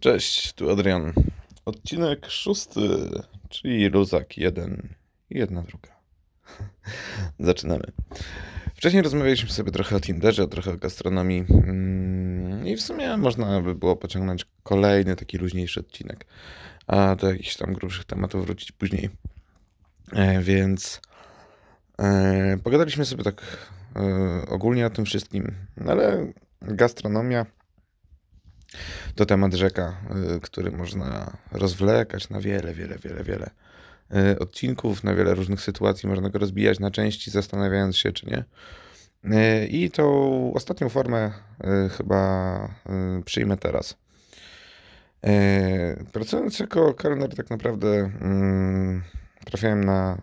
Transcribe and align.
Cześć, 0.00 0.52
tu 0.52 0.70
Adrian. 0.70 1.12
Odcinek 1.64 2.26
szósty, 2.26 2.80
czyli 3.48 3.88
Luzak 3.88 4.38
jeden 4.38 4.94
i 5.30 5.38
jedna 5.38 5.62
druga. 5.62 5.88
Zaczynamy. 7.48 7.84
Wcześniej 8.74 9.02
rozmawialiśmy 9.02 9.50
sobie 9.50 9.72
trochę 9.72 9.96
o 9.96 10.00
Tinderze, 10.00 10.48
trochę 10.48 10.70
o 10.70 10.76
gastronomii 10.76 11.44
mm, 11.50 12.66
i 12.66 12.76
w 12.76 12.82
sumie 12.82 13.16
można 13.16 13.60
by 13.60 13.74
było 13.74 13.96
pociągnąć 13.96 14.46
kolejny 14.62 15.16
taki 15.16 15.38
luźniejszy 15.38 15.80
odcinek, 15.80 16.26
a 16.86 17.14
do 17.14 17.30
jakichś 17.30 17.56
tam 17.56 17.72
grubszych 17.72 18.04
tematów 18.04 18.44
wrócić 18.44 18.72
później. 18.72 19.10
E, 20.12 20.42
więc 20.42 21.00
e, 21.98 22.58
pogadaliśmy 22.64 23.04
sobie 23.04 23.24
tak 23.24 23.42
e, 23.96 24.46
ogólnie 24.48 24.86
o 24.86 24.90
tym 24.90 25.04
wszystkim, 25.04 25.54
ale 25.86 26.32
gastronomia 26.62 27.46
to 29.14 29.26
temat 29.26 29.54
rzeka, 29.54 29.96
y, 30.36 30.40
który 30.40 30.70
można 30.70 31.36
rozwlekać 31.52 32.28
na 32.28 32.40
wiele, 32.40 32.74
wiele, 32.74 32.98
wiele, 32.98 33.24
wiele 33.24 33.50
y, 34.32 34.38
odcinków, 34.38 35.04
na 35.04 35.14
wiele 35.14 35.34
różnych 35.34 35.60
sytuacji. 35.60 36.08
Można 36.08 36.30
go 36.30 36.38
rozbijać 36.38 36.80
na 36.80 36.90
części, 36.90 37.30
zastanawiając 37.30 37.96
się, 37.96 38.12
czy 38.12 38.26
nie. 38.26 38.44
Y, 39.24 39.66
I 39.66 39.90
tą 39.90 40.52
ostatnią 40.54 40.88
formę 40.88 41.32
chyba 41.96 42.74
przyjmę 43.24 43.56
teraz. 43.56 43.96
Pracując 46.12 46.58
jako 46.58 46.94
kelner, 46.94 47.34
tak 47.34 47.50
naprawdę 47.50 47.88
mm, 48.20 49.02
trafiałem 49.44 49.84
na 49.84 50.22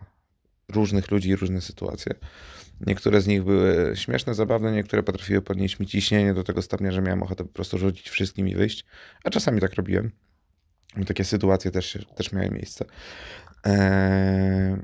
różnych 0.70 1.12
ludzi 1.12 1.30
i 1.30 1.36
różne 1.36 1.62
sytuacje. 1.62 2.14
Niektóre 2.82 3.22
z 3.22 3.28
nich 3.28 3.44
były 3.44 3.96
śmieszne, 3.96 4.34
zabawne, 4.36 4.72
niektóre 4.72 5.04
potrafiły 5.04 5.42
podnieść 5.42 5.80
mi 5.80 5.88
ciśnienie 5.88 6.34
do 6.34 6.44
tego 6.44 6.62
stopnia, 6.62 6.92
że 6.92 7.02
miałem 7.02 7.24
ochotę 7.24 7.44
po 7.44 7.54
prostu 7.54 7.78
rzucić 7.78 8.10
wszystkim 8.10 8.48
i 8.48 8.56
wyjść. 8.56 8.86
A 9.24 9.30
czasami 9.30 9.62
tak 9.62 9.74
robiłem. 9.74 10.12
Takie 11.08 11.24
sytuacje 11.24 11.72
też, 11.72 12.06
też 12.16 12.32
miały 12.32 12.50
miejsce. 12.50 12.86
Eee... 13.64 14.76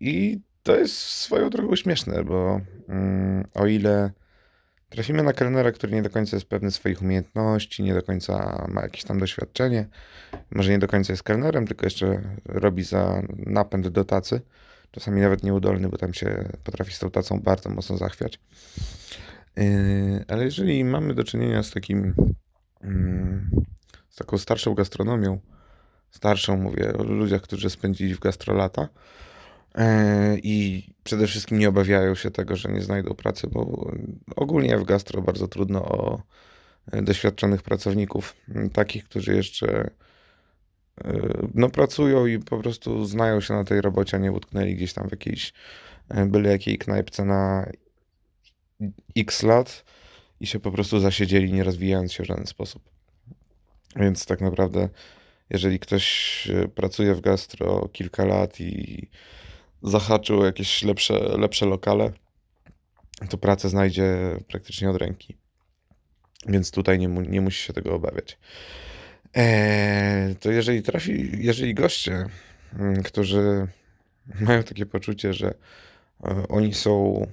I 0.00 0.40
to 0.62 0.76
jest 0.76 0.96
swoją 0.96 1.50
drogą 1.50 1.76
śmieszne, 1.76 2.24
bo 2.24 2.60
mm, 2.88 3.44
o 3.54 3.66
ile 3.66 4.12
trafimy 4.88 5.22
na 5.22 5.32
kelnera, 5.32 5.72
który 5.72 5.92
nie 5.92 6.02
do 6.02 6.10
końca 6.10 6.36
jest 6.36 6.48
pewny 6.48 6.70
swoich 6.70 7.02
umiejętności, 7.02 7.82
nie 7.82 7.94
do 7.94 8.02
końca 8.02 8.66
ma 8.68 8.82
jakieś 8.82 9.04
tam 9.04 9.18
doświadczenie, 9.18 9.88
może 10.50 10.70
nie 10.70 10.78
do 10.78 10.88
końca 10.88 11.12
jest 11.12 11.22
kelnerem, 11.22 11.66
tylko 11.66 11.86
jeszcze 11.86 12.22
robi 12.44 12.82
za 12.82 13.22
napęd 13.36 13.88
do 13.88 14.04
tacy, 14.04 14.40
czasami 14.90 15.20
nawet 15.20 15.42
nieudolny, 15.42 15.88
bo 15.88 15.98
tam 15.98 16.14
się 16.14 16.48
potrafi 16.64 16.92
z 16.92 16.98
tą 16.98 17.10
tacą 17.10 17.40
bardzo 17.40 17.70
mocno 17.70 17.96
zachwiać. 17.96 18.40
Yy, 19.56 20.24
ale 20.28 20.44
jeżeli 20.44 20.84
mamy 20.84 21.14
do 21.14 21.24
czynienia 21.24 21.62
z 21.62 21.70
takim, 21.70 22.14
mm, 22.80 23.50
z 24.08 24.16
taką 24.16 24.38
starszą 24.38 24.74
gastronomią, 24.74 25.40
starszą 26.10 26.56
mówię 26.56 26.92
o 26.92 27.02
ludziach, 27.02 27.42
którzy 27.42 27.70
spędzili 27.70 28.14
w 28.14 28.20
gastrolata 28.20 28.88
yy, 29.74 29.84
i 30.42 30.86
przede 31.04 31.26
wszystkim 31.26 31.58
nie 31.58 31.68
obawiają 31.68 32.14
się 32.14 32.30
tego, 32.30 32.56
że 32.56 32.72
nie 32.72 32.82
znajdą 32.82 33.14
pracy, 33.14 33.46
bo 33.52 33.90
ogólnie 34.36 34.78
w 34.78 34.84
gastro 34.84 35.22
bardzo 35.22 35.48
trudno 35.48 35.84
o 35.84 36.22
doświadczonych 37.02 37.62
pracowników, 37.62 38.36
takich, 38.72 39.04
którzy 39.04 39.34
jeszcze 39.34 39.90
no 41.54 41.70
pracują 41.70 42.26
i 42.26 42.38
po 42.38 42.58
prostu 42.58 43.04
znają 43.04 43.40
się 43.40 43.54
na 43.54 43.64
tej 43.64 43.80
robocie, 43.80 44.16
a 44.16 44.20
nie 44.20 44.32
utknęli 44.32 44.74
gdzieś 44.74 44.92
tam 44.92 45.08
w 45.08 45.10
jakiejś 45.10 45.52
e, 46.08 46.26
byle 46.26 46.50
jakiej 46.50 46.78
knajpce 46.78 47.24
na 47.24 47.70
x 49.16 49.42
lat 49.42 49.84
i 50.40 50.46
się 50.46 50.60
po 50.60 50.72
prostu 50.72 51.00
zasiedzieli, 51.00 51.52
nie 51.52 51.64
rozwijając 51.64 52.12
się 52.12 52.22
w 52.22 52.26
żaden 52.26 52.46
sposób. 52.46 52.82
Więc 53.96 54.26
tak 54.26 54.40
naprawdę, 54.40 54.88
jeżeli 55.50 55.78
ktoś 55.78 56.48
e, 56.50 56.68
pracuje 56.68 57.14
w 57.14 57.20
gastro 57.20 57.88
kilka 57.92 58.24
lat 58.24 58.60
i 58.60 59.08
zahaczył 59.82 60.44
jakieś 60.44 60.82
lepsze, 60.82 61.18
lepsze 61.38 61.66
lokale, 61.66 62.12
to 63.30 63.38
pracę 63.38 63.68
znajdzie 63.68 64.36
praktycznie 64.48 64.90
od 64.90 64.96
ręki. 64.96 65.36
Więc 66.46 66.70
tutaj 66.70 66.98
nie, 66.98 67.08
mu, 67.08 67.20
nie 67.20 67.40
musi 67.40 67.64
się 67.64 67.72
tego 67.72 67.94
obawiać. 67.94 68.38
Eee, 69.34 70.36
to 70.36 70.50
jeżeli 70.50 70.82
trafi, 70.82 71.30
jeżeli 71.38 71.74
goście, 71.74 72.26
mm, 72.78 73.02
którzy 73.02 73.66
mają 74.46 74.62
takie 74.62 74.86
poczucie, 74.86 75.32
że 75.32 75.54
e, 76.24 76.48
oni 76.48 76.74
są 76.74 77.26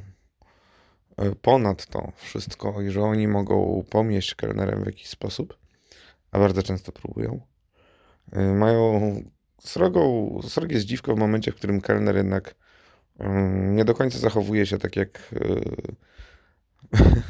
e, 1.18 1.36
ponad 1.36 1.86
to 1.86 2.12
wszystko 2.16 2.82
i 2.82 2.90
że 2.90 3.02
oni 3.02 3.28
mogą 3.28 3.84
pomieść 3.90 4.36
kelnerem 4.36 4.84
w 4.84 4.86
jakiś 4.86 5.08
sposób, 5.08 5.58
a 6.32 6.40
bardzo 6.40 6.64
często 6.64 6.92
próbują, 6.92 7.42
e, 8.32 8.42
mają 8.42 9.24
srogą, 9.60 10.40
srogie 10.44 10.80
zdziwko 10.80 11.16
w 11.16 11.20
momencie, 11.20 11.52
w 11.52 11.56
którym 11.56 11.82
kelner 11.82 12.16
jednak 12.16 12.56
mm, 13.20 13.76
nie 13.76 13.86
do 13.86 13.94
końca 13.94 14.20
zachowuje 14.20 14.66
się 14.66 14.78
tak 14.78 14.96
jak 14.96 15.34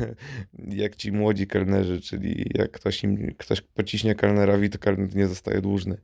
jak 0.84 0.96
ci 0.96 1.12
młodzi 1.12 1.48
kelnerzy, 1.48 2.02
czyli 2.02 2.46
jak 2.54 2.72
ktoś, 2.72 3.04
im, 3.04 3.36
ktoś 3.38 3.62
pociśnie 3.62 4.16
kelnerowi, 4.16 4.70
to 4.70 4.80
kelner 4.80 5.16
nie 5.16 5.28
zostaje 5.28 5.62
dłużny. 5.62 5.98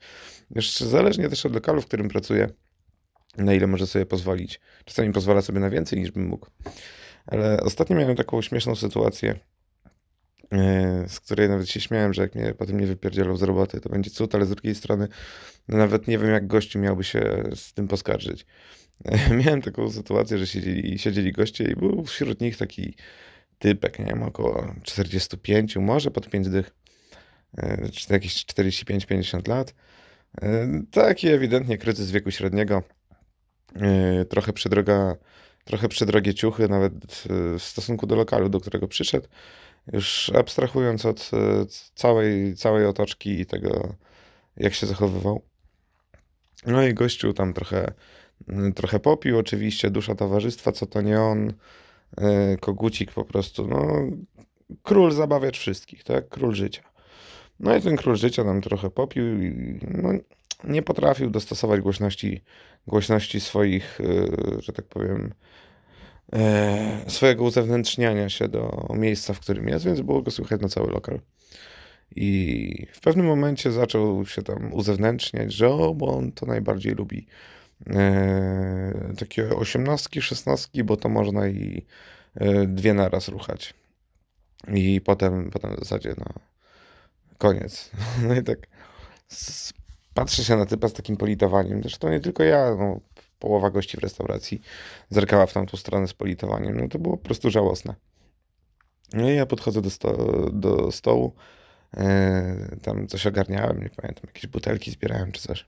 Jeszcze 0.55 0.85
zależnie 0.85 1.29
też 1.29 1.45
od 1.45 1.53
lokalu, 1.53 1.81
w 1.81 1.85
którym 1.85 2.09
pracuje, 2.09 2.49
na 3.37 3.53
ile 3.53 3.67
może 3.67 3.87
sobie 3.87 4.05
pozwolić. 4.05 4.59
Czasami 4.85 5.13
pozwala 5.13 5.41
sobie 5.41 5.59
na 5.59 5.69
więcej 5.69 5.99
niż 5.99 6.11
bym 6.11 6.27
mógł. 6.27 6.47
Ale 7.25 7.59
ostatnio 7.61 7.95
miałem 7.95 8.15
taką 8.15 8.41
śmieszną 8.41 8.75
sytuację, 8.75 9.39
e, 10.51 11.05
z 11.07 11.19
której 11.19 11.49
nawet 11.49 11.69
się 11.69 11.79
śmiałem, 11.79 12.13
że 12.13 12.21
jak 12.21 12.35
mnie 12.35 12.53
potem 12.57 12.79
nie 12.79 12.87
wypierdzielał 12.87 13.37
z 13.37 13.41
roboty, 13.41 13.81
to 13.81 13.89
będzie 13.89 14.09
cud, 14.09 14.35
ale 14.35 14.45
z 14.45 14.49
drugiej 14.49 14.75
strony 14.75 15.07
no 15.67 15.77
nawet 15.77 16.07
nie 16.07 16.17
wiem, 16.17 16.29
jak 16.29 16.47
gościu 16.47 16.79
miałby 16.79 17.03
się 17.03 17.43
z 17.55 17.73
tym 17.73 17.87
poskarżyć. 17.87 18.45
Miałem 19.45 19.61
taką 19.61 19.91
sytuację, 19.91 20.37
że 20.37 20.47
siedzieli, 20.47 20.99
siedzieli 20.99 21.31
goście 21.31 21.63
i 21.63 21.75
był 21.75 22.03
wśród 22.03 22.41
nich 22.41 22.57
taki 22.57 22.95
typek, 23.61 23.99
nie 23.99 24.05
wiem, 24.05 24.23
około 24.23 24.75
45, 24.83 25.75
może 25.75 26.11
pod 26.11 26.29
5 26.29 26.49
dych, 26.49 26.71
e, 27.57 27.89
czy 27.89 28.13
jakieś 28.13 28.45
45-50 28.45 29.47
lat. 29.47 29.73
E, 30.41 30.67
taki 30.91 31.27
ewidentnie 31.27 31.77
kryzys 31.77 32.11
wieku 32.11 32.31
średniego, 32.31 32.83
e, 33.75 34.25
trochę 34.25 34.53
przedroga, 34.53 35.15
trochę 35.65 35.89
przedrogie 35.89 36.33
ciuchy, 36.33 36.67
nawet 36.67 36.93
w 37.59 37.63
stosunku 37.63 38.07
do 38.07 38.15
lokalu, 38.15 38.49
do 38.49 38.59
którego 38.59 38.87
przyszedł, 38.87 39.27
już 39.93 40.31
abstrahując 40.35 41.05
od 41.05 41.31
całej, 41.95 42.55
całej 42.55 42.85
otoczki 42.85 43.39
i 43.39 43.45
tego, 43.45 43.95
jak 44.57 44.73
się 44.73 44.87
zachowywał. 44.87 45.41
No 46.67 46.83
i 46.83 46.93
gościu 46.93 47.33
tam 47.33 47.53
trochę, 47.53 47.93
trochę 48.75 48.99
popił, 48.99 49.37
oczywiście, 49.37 49.89
dusza 49.89 50.15
towarzystwa, 50.15 50.71
co 50.71 50.85
to 50.85 51.01
nie 51.01 51.21
on, 51.21 51.53
E, 51.53 51.53
kogucik 52.59 53.11
po 53.11 53.25
prostu, 53.25 53.67
no, 53.67 53.87
król 54.83 55.11
zabawiać 55.11 55.57
wszystkich, 55.57 56.03
tak? 56.03 56.29
Król 56.29 56.55
życia. 56.55 56.83
No 57.59 57.75
i 57.75 57.81
ten 57.81 57.97
król 57.97 58.15
życia 58.15 58.43
nam 58.43 58.61
trochę 58.61 58.89
popił 58.89 59.43
i 59.43 59.79
no, 59.87 60.09
nie 60.63 60.81
potrafił 60.81 61.29
dostosować 61.29 61.81
głośności, 61.81 62.41
głośności 62.87 63.39
swoich, 63.39 64.01
e, 64.01 64.61
że 64.61 64.73
tak 64.73 64.85
powiem, 64.85 65.33
e, 66.33 67.05
swojego 67.07 67.43
uzewnętrzniania 67.43 68.29
się 68.29 68.47
do 68.47 68.87
miejsca, 68.93 69.33
w 69.33 69.39
którym 69.39 69.67
jest, 69.67 69.85
więc 69.85 70.01
było 70.01 70.21
go 70.21 70.31
słychać 70.31 70.61
na 70.61 70.67
cały 70.67 70.91
lokal. 70.91 71.19
I 72.15 72.87
w 72.93 72.99
pewnym 72.99 73.25
momencie 73.25 73.71
zaczął 73.71 74.25
się 74.25 74.41
tam 74.41 74.73
uzewnętrzniać, 74.73 75.53
że 75.53 75.69
o, 75.69 75.93
bo 75.93 76.17
on 76.17 76.31
to 76.31 76.45
najbardziej 76.45 76.93
lubi 76.93 77.27
e, 77.27 77.60
takie 79.17 79.49
osiemnastki, 79.49 80.21
szesnastki, 80.21 80.83
bo 80.83 80.97
to 80.97 81.09
można 81.09 81.47
i 81.47 81.85
e, 82.35 82.67
dwie 82.67 82.93
naraz 82.93 83.27
ruchać. 83.27 83.73
I 84.67 85.01
potem, 85.01 85.49
potem 85.49 85.75
w 85.75 85.79
zasadzie, 85.79 86.13
no, 86.17 86.25
koniec. 87.37 87.91
No 88.27 88.35
i 88.35 88.43
tak 88.43 88.67
patrzę 90.13 90.43
się 90.43 90.55
na 90.55 90.65
typa 90.65 90.87
z 90.87 90.93
takim 90.93 91.17
politowaniem. 91.17 91.81
Zresztą 91.81 92.09
nie 92.09 92.19
tylko 92.19 92.43
ja, 92.43 92.75
no, 92.75 92.99
połowa 93.39 93.69
gości 93.69 93.97
w 93.97 93.99
restauracji 93.99 94.61
zerkała 95.09 95.45
w 95.45 95.53
tamtą 95.53 95.77
stronę 95.77 96.07
z 96.07 96.13
politowaniem. 96.13 96.79
No 96.79 96.87
to 96.87 96.99
było 96.99 97.17
po 97.17 97.23
prostu 97.23 97.51
żałosne. 97.51 97.95
No 99.13 99.29
i 99.29 99.35
ja 99.35 99.45
podchodzę 99.45 99.81
do, 99.81 99.89
sto 99.89 100.13
do 100.51 100.91
stołu, 100.91 101.35
e, 101.97 102.77
tam 102.81 103.07
coś 103.07 103.27
ogarniałem, 103.27 103.83
nie 103.83 103.89
pamiętam, 103.89 104.23
jakieś 104.27 104.47
butelki 104.47 104.91
zbierałem 104.91 105.31
czy 105.31 105.41
coś. 105.41 105.65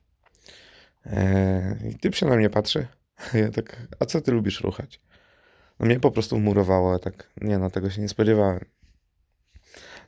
Eee, 1.05 1.89
I 1.89 1.95
typ 1.95 2.15
się 2.15 2.25
na 2.25 2.35
mnie 2.35 2.49
patrzy. 2.49 2.87
Ja 3.33 3.51
tak, 3.51 3.87
a 3.99 4.05
co 4.05 4.21
ty 4.21 4.31
lubisz 4.31 4.61
ruchać? 4.61 5.01
No 5.79 5.85
mnie 5.85 5.99
po 5.99 6.11
prostu 6.11 6.39
murowało, 6.39 6.99
tak, 6.99 7.29
nie 7.41 7.57
no, 7.57 7.69
tego 7.69 7.89
się 7.89 8.01
nie 8.01 8.09
spodziewałem. 8.09 8.65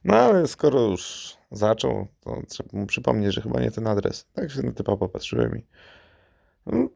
No 0.03 0.15
ale 0.15 0.47
skoro 0.47 0.81
już 0.81 1.35
zaczął, 1.51 2.07
to 2.19 2.41
trzeba 2.47 2.79
mu 2.79 2.85
przypomnieć, 2.85 3.33
że 3.33 3.41
chyba 3.41 3.59
nie 3.59 3.71
ten 3.71 3.87
adres. 3.87 4.25
Tak 4.33 4.51
się 4.51 4.61
na 4.61 4.71
typa 4.71 4.97
popatrzyłem 4.97 5.57
i... 5.57 5.63
No, 6.65 6.89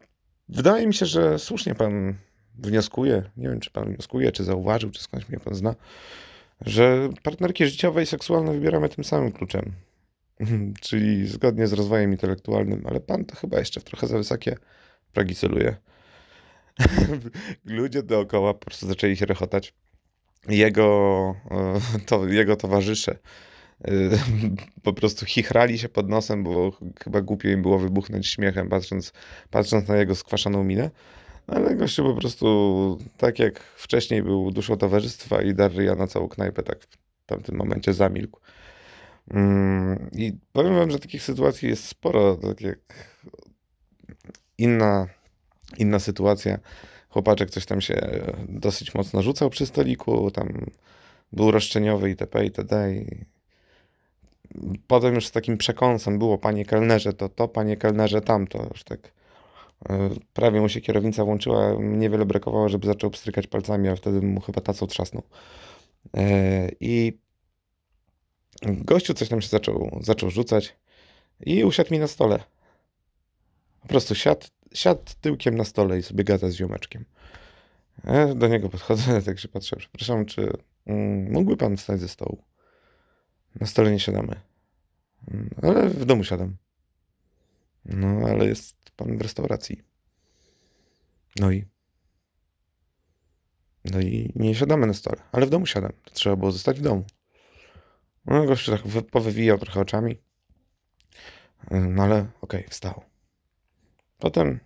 wydaje 0.49 0.87
mi 0.87 0.93
się, 0.93 1.05
że 1.05 1.39
słusznie 1.39 1.75
pan 1.75 2.15
wnioskuje, 2.55 3.29
nie 3.37 3.49
wiem 3.49 3.59
czy 3.59 3.71
pan 3.71 3.93
wnioskuje, 3.93 4.31
czy 4.31 4.43
zauważył, 4.43 4.91
czy 4.91 5.03
skądś 5.03 5.29
mnie 5.29 5.39
pan 5.39 5.55
zna, 5.55 5.75
że 6.61 7.09
partnerki 7.23 7.65
życiowe 7.65 8.03
i 8.03 8.05
seksualne 8.05 8.53
wybieramy 8.53 8.89
tym 8.89 9.03
samym 9.03 9.31
kluczem. 9.31 9.71
czyli 10.81 11.27
zgodnie 11.27 11.67
z 11.67 11.73
rozwojem 11.73 12.11
intelektualnym, 12.11 12.83
ale 12.85 12.99
pan 12.99 13.25
to 13.25 13.35
chyba 13.35 13.59
jeszcze 13.59 13.79
w 13.79 13.83
trochę 13.83 14.07
za 14.07 14.17
wysokie 14.17 14.57
pragi 15.13 15.35
celuje. 15.35 15.75
Ludzie 17.65 18.03
dookoła 18.03 18.53
po 18.53 18.65
prostu 18.65 18.87
zaczęli 18.87 19.15
się 19.15 19.25
rechotać. 19.25 19.73
Jego, 20.49 21.35
e, 21.51 21.79
to, 22.05 22.27
jego 22.27 22.55
towarzysze 22.55 23.17
e, 23.81 23.91
po 24.83 24.93
prostu 24.93 25.25
chichrali 25.25 25.79
się 25.79 25.89
pod 25.89 26.09
nosem, 26.09 26.43
bo 26.43 26.71
chyba 27.03 27.21
głupio 27.21 27.49
im 27.49 27.61
było 27.61 27.79
wybuchnąć 27.79 28.27
śmiechem, 28.27 28.69
patrząc, 28.69 29.13
patrząc 29.49 29.87
na 29.87 29.97
jego 29.97 30.15
skwaszoną 30.15 30.63
minę. 30.63 30.89
Ale 31.47 31.75
gościu 31.75 32.03
po 32.03 32.15
prostu, 32.15 32.97
tak 33.17 33.39
jak 33.39 33.59
wcześniej 33.59 34.23
był 34.23 34.51
duszą 34.51 34.77
towarzystwa 34.77 35.41
i 35.41 35.53
dar 35.53 35.71
na 35.97 36.07
całą 36.07 36.27
knajpę, 36.27 36.63
tak 36.63 36.83
w 36.83 37.25
tamtym 37.25 37.55
momencie 37.55 37.93
zamilkł. 37.93 38.39
Mm, 39.29 40.09
I 40.11 40.33
powiem 40.53 40.75
wam, 40.75 40.91
że 40.91 40.99
takich 40.99 41.23
sytuacji 41.23 41.69
jest 41.69 41.85
sporo, 41.87 42.35
tak 42.35 42.61
jak 42.61 42.79
inna, 44.57 45.07
inna 45.77 45.99
sytuacja. 45.99 46.59
Chłopaczek 47.09 47.49
coś 47.49 47.65
tam 47.65 47.81
się 47.81 48.21
dosyć 48.49 48.93
mocno 48.93 49.21
rzucał 49.21 49.49
przy 49.49 49.65
stoliku, 49.65 50.31
tam 50.31 50.65
był 51.31 51.51
roszczeniowy 51.51 52.09
itp. 52.09 52.43
itd. 52.45 52.93
I 52.93 53.25
potem 54.87 55.15
już 55.15 55.27
z 55.27 55.31
takim 55.31 55.57
przekąsem 55.57 56.19
było, 56.19 56.37
panie 56.37 56.65
kelnerze 56.65 57.13
to 57.13 57.29
to, 57.29 57.47
panie 57.47 57.77
kelnerze 57.77 58.21
tamto. 58.21 58.67
Już 58.71 58.83
tak 58.83 59.11
e, 59.89 60.09
prawie 60.33 60.61
mu 60.61 60.69
się 60.69 60.81
kierownica 60.81 61.25
włączyła, 61.25 61.73
niewiele 61.79 62.25
brakowało, 62.25 62.69
żeby 62.69 62.87
zaczął 62.87 63.09
pstrykać 63.09 63.47
palcami, 63.47 63.87
ale 63.87 63.97
wtedy 63.97 64.21
mu 64.21 64.41
chyba 64.41 64.61
tacą 64.61 64.87
trzasnął. 64.87 65.23
E, 66.17 66.69
I 66.79 67.19
gościu 68.61 69.13
coś 69.13 69.29
tam 69.29 69.41
się 69.41 69.47
zaczął, 69.47 69.99
zaczął 70.01 70.29
rzucać 70.29 70.75
i 71.45 71.63
usiadł 71.63 71.93
mi 71.93 71.99
na 71.99 72.07
stole. 72.07 72.43
Po 73.81 73.87
prostu 73.87 74.15
siadł, 74.15 74.47
siadł 74.73 75.01
tyłkiem 75.21 75.55
na 75.55 75.63
stole 75.63 75.99
i 75.99 76.03
sobie 76.03 76.23
gada 76.23 76.49
z 76.49 76.53
ziomeczkiem. 76.53 77.05
Ja 78.03 78.35
do 78.35 78.47
niego 78.47 78.69
podchodzę, 78.69 79.21
tak 79.25 79.39
się 79.39 79.47
patrzę, 79.47 79.75
przepraszam, 79.75 80.25
czy 80.25 80.53
mm, 80.85 81.31
mógłby 81.31 81.57
pan 81.57 81.77
wstać 81.77 81.99
ze 81.99 82.07
stołu? 82.07 82.43
Na 83.55 83.67
stole 83.67 83.91
nie 83.91 83.99
siadamy. 83.99 84.35
Mm, 85.31 85.49
ale 85.61 85.89
w 85.89 86.05
domu 86.05 86.23
siadam. 86.23 86.57
No, 87.85 88.07
ale 88.07 88.45
jest 88.45 88.75
pan 88.95 89.17
w 89.17 89.21
restauracji. 89.21 89.81
No 91.39 91.51
i? 91.51 91.65
No 93.85 93.99
i 93.99 94.31
nie 94.35 94.55
siadamy 94.55 94.87
na 94.87 94.93
stole, 94.93 95.17
ale 95.31 95.45
w 95.45 95.49
domu 95.49 95.65
siadam. 95.65 95.91
Trzeba 96.13 96.35
było 96.35 96.51
zostać 96.51 96.79
w 96.79 96.83
domu. 96.83 97.05
No, 98.29 98.45
gościu 98.45 98.71
tak 98.71 98.81
powywijał 99.11 99.57
trochę 99.57 99.79
oczami. 99.79 100.21
No 101.71 102.03
ale 102.03 102.19
okej, 102.19 102.59
okay, 102.59 102.69
wstał. 102.69 103.01
Potem 104.17 104.59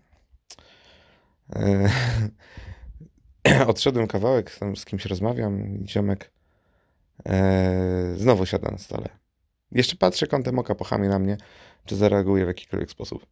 e, 1.56 1.90
odszedłem 3.68 4.08
kawałek, 4.08 4.58
tam 4.58 4.76
z 4.76 4.86
kimś 4.86 5.06
rozmawiam 5.06 5.84
ziomek 5.88 6.32
e, 7.26 8.14
znowu 8.18 8.46
siada 8.46 8.72
na 8.72 8.78
stole. 8.78 9.10
Jeszcze 9.72 9.96
patrzę 9.96 10.28
kątem 10.28 10.60
oka, 10.60 10.76
pochami 10.76 11.08
na 11.08 11.20
mnie, 11.20 11.38
czy 11.86 11.96
zareaguje 11.96 12.46
w 12.46 12.48
jakikolwiek 12.48 12.92
sposób. 12.92 13.26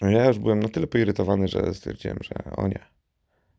Ja 0.00 0.26
już 0.26 0.38
byłem 0.38 0.60
na 0.60 0.68
tyle 0.68 0.86
poirytowany, 0.86 1.48
że 1.48 1.74
stwierdziłem, 1.74 2.18
że 2.22 2.34
o 2.56 2.68
nie. 2.68 2.86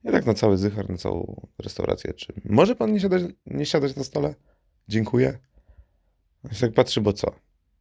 Ja 0.03 0.11
tak 0.11 0.25
na 0.25 0.33
cały 0.33 0.57
zychar, 0.57 0.89
na 0.89 0.97
całą 0.97 1.47
restaurację. 1.59 2.13
Czy 2.13 2.33
może 2.45 2.75
pan 2.75 2.93
nie 2.93 2.99
siadać, 2.99 3.23
nie 3.45 3.65
siadać 3.65 3.95
na 3.95 4.03
stole? 4.03 4.35
Dziękuję. 4.89 5.39
On 6.45 6.53
się 6.53 6.61
tak 6.67 6.73
patrzy, 6.73 7.01
bo 7.01 7.13
co? 7.13 7.35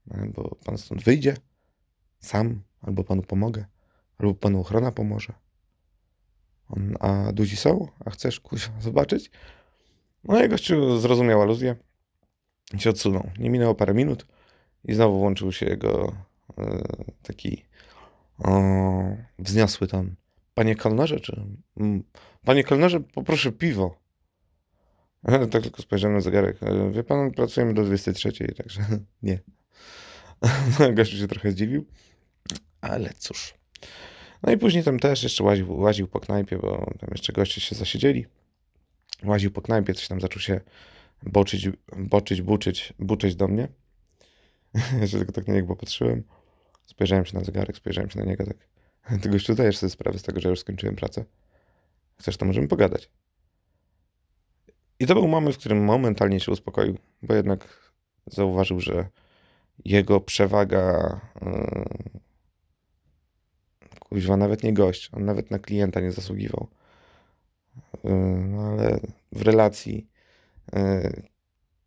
Bo 0.07 0.57
pan 0.65 0.79
stąd 0.79 1.03
wyjdzie 1.03 1.37
sam, 2.21 2.63
albo 2.81 3.05
panu 3.05 3.23
pomogę, 3.23 3.65
albo 4.19 4.35
panu 4.35 4.61
ochrona 4.61 4.93
pomoże. 4.93 5.33
On, 6.69 6.95
a 7.01 7.33
duzi 7.33 7.57
są? 7.57 7.89
A 8.05 8.11
chcesz 8.11 8.41
kuś 8.41 8.71
zobaczyć? 8.81 9.31
No 10.25 10.45
i 10.45 10.49
gościu 10.49 10.99
zrozumiał 10.99 11.43
aluzję 11.43 11.77
i 12.75 12.81
się 12.81 12.91
odsunął. 12.91 13.31
Nie 13.39 13.51
minęło 13.51 13.75
parę 13.75 13.95
minut 13.95 14.27
i 14.85 14.95
znowu 14.95 15.19
włączył 15.19 15.53
się 15.53 15.67
jego 15.67 16.17
e, 16.59 16.83
taki 17.23 17.65
o, 18.39 18.63
wzniosły 19.39 19.87
ton. 19.87 20.15
Panie 20.55 20.77
kelnerze, 20.77 21.21
czy... 21.21 21.45
Panie 22.45 22.65
kelnerze, 22.65 23.01
poproszę 23.01 23.53
piwo. 23.53 24.08
Tak 25.50 25.62
tylko 25.62 25.82
spojrzałem 25.82 26.17
na 26.17 26.20
zegarek. 26.20 26.62
E, 26.62 26.91
wie 26.91 27.05
pan, 27.05 27.31
pracujemy 27.31 27.75
do 27.75 27.85
23, 27.85 28.32
także 28.56 28.81
nie. 29.23 29.38
Gościu 30.94 31.17
się 31.17 31.29
trochę 31.29 31.50
zdziwił, 31.50 31.85
ale 32.81 33.12
cóż. 33.19 33.55
No 34.43 34.53
i 34.53 34.59
później 34.59 34.85
tam 34.85 34.99
też 34.99 35.23
jeszcze 35.23 35.44
łaził, 35.44 35.81
łaził 35.81 36.09
po 36.09 36.20
knajpie, 36.20 36.59
bo 36.59 36.93
tam 37.00 37.11
jeszcze 37.12 37.32
goście 37.32 37.61
się 37.61 37.75
zasiedzieli. 37.75 38.26
Łaził 39.25 39.50
po 39.50 39.62
knajpie, 39.62 39.94
coś 39.94 40.09
tam 40.09 40.20
zaczął 40.20 40.41
się 40.41 40.61
boczyć, 41.23 41.69
boczyć, 41.97 42.43
buczyć, 42.43 42.93
buczyć 42.99 43.37
do 43.37 43.49
mnie. 43.49 43.69
Jeszcze 45.00 45.17
tylko 45.19 45.32
tak 45.32 45.49
na 45.49 45.55
niego 45.55 45.69
popatrzyłem. 45.69 46.23
Spojrzałem 46.87 47.25
się 47.25 47.38
na 47.38 47.44
zegarek, 47.44 47.76
spojrzałem 47.76 48.11
się 48.11 48.19
na 48.19 48.25
niego 48.25 48.44
tak. 48.47 48.56
Ty 49.23 49.29
gościu 49.29 49.55
dajesz 49.55 49.79
sobie 49.79 49.91
sprawę 49.91 50.19
z 50.19 50.23
tego, 50.23 50.41
że 50.41 50.49
już 50.49 50.61
skończyłem 50.61 50.97
pracę. 50.97 51.25
Chcesz, 52.19 52.37
to 52.37 52.47
możemy 52.47 52.69
pogadać. 52.69 53.11
I 55.00 55.06
to 55.06 55.15
był 55.15 55.29
moment, 55.29 55.56
w 55.56 55.59
którym 55.59 55.85
momentalnie 55.85 56.41
się 56.41 56.53
uspokoił, 56.53 56.99
bo 57.23 57.35
jednak 57.35 57.93
zauważył, 58.27 58.81
że 58.81 59.09
jego 59.85 60.21
przewaga. 60.21 61.21
Yy, 61.43 62.21
kuźwa, 64.00 64.37
nawet 64.37 64.62
nie 64.62 64.73
gość, 64.73 65.11
on 65.12 65.25
nawet 65.25 65.50
na 65.50 65.59
klienta 65.59 66.00
nie 66.00 66.12
zasługiwał. 66.12 66.69
Yy, 68.05 68.11
no 68.49 68.62
ale 68.62 69.00
w 69.33 69.43
relacji 69.43 70.09
yy, 70.73 71.23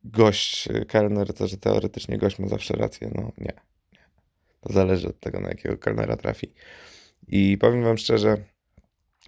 gość, 0.04 0.70
kelner, 0.88 1.34
to 1.34 1.48
że 1.48 1.58
teoretycznie 1.58 2.18
gość 2.18 2.40
ma 2.40 2.48
zawsze 2.48 2.74
rację, 2.74 3.12
no 3.16 3.32
nie, 3.38 3.54
nie. 3.92 4.02
To 4.62 4.74
zależy 4.74 5.08
od 5.10 5.20
tego, 5.20 5.40
na 5.40 5.50
jakiego 5.50 5.78
kelnera 5.78 6.18
trafi. 6.18 6.54
I 7.28 7.58
powiem 7.58 7.84
wam 7.84 7.98
szczerze, 7.98 8.38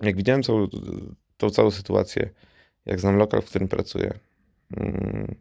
jak 0.02 0.16
widziałem 0.16 0.44
całą, 0.44 0.68
tą 1.38 1.50
całą 1.50 1.72
sytuację, 1.72 2.30
jak 2.86 3.00
znam 3.00 3.16
lokal, 3.16 3.42
w 3.42 3.46
którym 3.46 3.68
pracuję, 3.68 4.14
mm, 4.78 5.36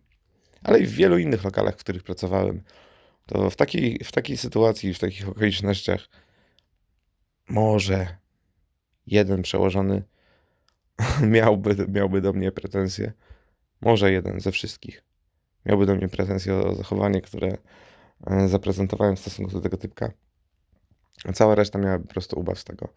ale 0.62 0.80
i 0.80 0.86
w 0.86 0.92
wielu 0.92 1.18
innych 1.18 1.44
lokalach, 1.44 1.74
w 1.74 1.80
których 1.80 2.02
pracowałem, 2.02 2.62
to 3.26 3.50
w 3.50 3.56
takiej, 3.56 4.00
w 4.04 4.12
takiej 4.12 4.36
sytuacji, 4.36 4.94
w 4.94 4.98
takich 4.98 5.28
okolicznościach 5.28 6.08
może 7.48 8.16
jeden 9.06 9.42
przełożony 9.42 10.02
miałby, 11.36 11.86
miałby 11.88 12.20
do 12.20 12.32
mnie 12.32 12.52
pretensje. 12.52 13.12
Może 13.80 14.12
jeden 14.12 14.40
ze 14.40 14.52
wszystkich 14.52 15.02
miałby 15.66 15.86
do 15.86 15.94
mnie 15.94 16.08
pretensje 16.08 16.54
o 16.54 16.74
zachowanie, 16.74 17.20
które 17.20 17.56
e, 18.26 18.48
zaprezentowałem 18.48 19.16
w 19.16 19.20
stosunku 19.20 19.52
do 19.52 19.60
tego 19.60 19.76
typka. 19.76 20.12
A 21.24 21.32
cała 21.32 21.54
reszta 21.54 21.78
miałaby 21.78 22.06
po 22.06 22.12
prostu 22.12 22.40
ubaw 22.40 22.58
z 22.58 22.64
tego. 22.64 22.88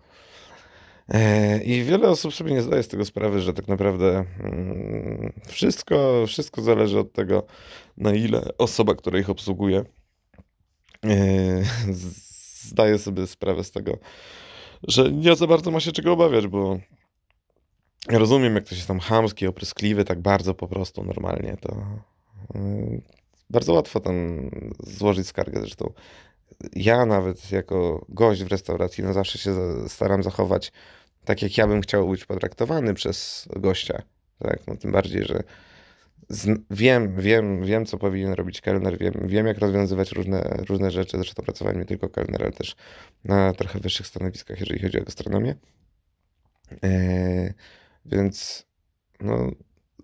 E, 1.09 1.63
I 1.63 1.83
wiele 1.83 2.09
osób 2.09 2.33
sobie 2.33 2.51
nie 2.51 2.61
zdaje 2.61 2.83
z 2.83 2.87
tego 2.87 3.05
sprawy, 3.05 3.41
że 3.41 3.53
tak 3.53 3.67
naprawdę 3.67 4.25
mm, 4.39 5.33
wszystko, 5.47 6.23
wszystko 6.27 6.61
zależy 6.61 6.99
od 6.99 7.13
tego, 7.13 7.45
na 7.97 8.13
ile 8.13 8.57
osoba, 8.57 8.95
która 8.95 9.19
ich 9.19 9.29
obsługuje, 9.29 9.85
e, 11.05 11.63
zdaje 12.69 12.97
sobie 12.97 13.27
sprawę 13.27 13.63
z 13.63 13.71
tego, 13.71 13.97
że 14.87 15.11
nie 15.11 15.35
za 15.35 15.47
bardzo 15.47 15.71
ma 15.71 15.79
się 15.79 15.91
czego 15.91 16.13
obawiać, 16.13 16.47
bo 16.47 16.79
rozumiem, 18.09 18.55
jak 18.55 18.65
ktoś 18.65 18.77
jest 18.77 18.87
tam 18.87 18.99
chamski, 18.99 19.47
opryskliwy, 19.47 20.05
tak 20.05 20.21
bardzo 20.21 20.53
po 20.53 20.67
prostu 20.67 21.03
normalnie, 21.03 21.57
to 21.61 21.75
e, 22.55 22.59
bardzo 23.49 23.73
łatwo 23.73 23.99
tam 23.99 24.49
złożyć 24.79 25.27
skargę. 25.27 25.59
Zresztą 25.59 25.93
ja 26.75 27.05
nawet 27.05 27.51
jako 27.51 28.05
gość 28.09 28.43
w 28.43 28.47
restauracji, 28.47 29.03
no 29.03 29.13
zawsze 29.13 29.37
się 29.37 29.53
staram 29.87 30.23
zachować 30.23 30.71
tak, 31.25 31.41
jak 31.41 31.57
ja 31.57 31.67
bym 31.67 31.81
chciał 31.81 32.09
być 32.09 32.25
potraktowany 32.25 32.93
przez 32.93 33.47
gościa. 33.55 34.01
Tak? 34.39 34.59
No 34.67 34.77
tym 34.77 34.91
bardziej, 34.91 35.25
że 35.25 35.43
wiem, 36.71 37.15
wiem, 37.17 37.65
wiem, 37.65 37.85
co 37.85 37.97
powinien 37.97 38.33
robić 38.33 38.61
kelner, 38.61 38.97
wiem, 38.97 39.13
wiem 39.25 39.47
jak 39.47 39.57
rozwiązywać 39.57 40.11
różne, 40.11 40.41
różne 40.69 40.91
rzeczy. 40.91 41.17
Zresztą 41.17 41.43
pracowałem 41.43 41.79
nie 41.79 41.85
tylko 41.85 42.09
kelner, 42.09 42.43
ale 42.43 42.51
też 42.51 42.75
na 43.23 43.53
trochę 43.53 43.79
wyższych 43.79 44.07
stanowiskach, 44.07 44.59
jeżeli 44.59 44.81
chodzi 44.81 44.99
o 44.99 45.03
gastronomię. 45.03 45.55
E, 46.83 47.53
więc 48.05 48.65
no, 49.21 49.51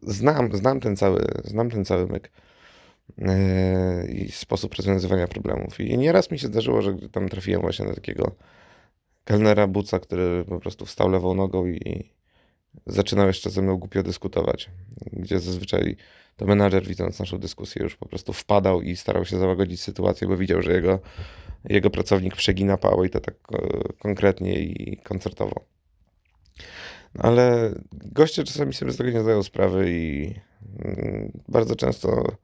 znam, 0.02 0.56
znam 0.58 0.80
ten 0.80 0.96
cały, 0.96 1.26
znam 1.44 1.70
ten 1.70 1.86
cały 1.86 2.08
myk. 2.08 2.32
Yy, 3.18 4.12
i 4.12 4.32
sposób 4.32 4.74
rozwiązywania 4.76 5.28
problemów. 5.28 5.80
I 5.80 5.98
nieraz 5.98 6.32
mi 6.32 6.40
się 6.40 6.48
zdarzyło, 6.48 6.82
że 6.82 6.94
tam 7.12 7.30
trafiłem 7.30 7.62
właśnie 7.62 7.86
na 7.86 7.94
takiego 7.94 8.36
kelnera 9.24 9.68
buca, 9.68 10.00
który 10.00 10.46
po 10.46 10.60
prostu 10.60 10.86
wstał 10.86 11.10
lewą 11.10 11.36
nogą 11.36 11.68
i, 11.68 12.12
zaczynał 12.88 13.28
jeszcze 13.28 13.50
ze 13.50 13.62
mną 13.62 13.78
głupio 13.78 14.04
dyskutować, 14.04 14.70
gdzie 15.14 15.40
zazwyczaj 15.40 15.96
to 16.36 16.46
menadżer 16.46 16.88
widząc 16.88 17.20
naszą 17.20 17.38
dyskusję 17.38 17.84
już 17.84 17.96
po 17.96 18.06
prostu 18.06 18.34
wpadał 18.34 18.82
i 18.82 18.96
starał 18.96 19.26
się 19.26 19.38
załagodzić 19.38 19.82
sytuację, 19.82 20.28
bo 20.28 20.38
widział, 20.38 20.62
że 20.62 20.74
jego, 20.74 21.00
jego 21.70 21.90
pracownik 21.90 22.36
przegina 22.36 22.78
pało 22.78 23.06
i 23.06 23.10
to 23.10 23.20
tak 23.20 23.36
e, 23.54 23.58
konkretnie 24.00 24.60
i 24.60 24.98
koncertowo. 24.98 25.66
No 27.16 27.22
ale 27.24 27.76
goście 27.94 28.44
czasami 28.44 28.74
sobie 28.74 28.92
z 28.92 28.98
tego 28.98 29.10
nie 29.10 29.22
zdają 29.22 29.44
sprawy 29.44 29.92
i 29.92 30.34
mm, 30.86 31.32
bardzo 31.48 31.76
często 31.76 32.36